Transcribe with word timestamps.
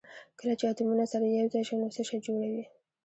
کله 0.39 0.53
چې 0.59 0.65
اتومونه 0.69 1.03
سره 1.11 1.25
یو 1.25 1.47
ځای 1.53 1.63
شي 1.67 1.75
نو 1.81 1.87
څه 1.95 2.01
شی 2.09 2.17
جوړوي 2.25 2.63